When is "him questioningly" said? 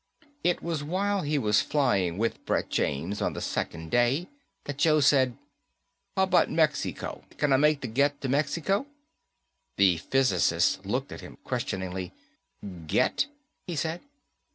11.21-12.13